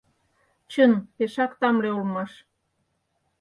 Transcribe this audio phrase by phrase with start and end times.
[0.71, 2.31] Чын, пешак тамле улмаш.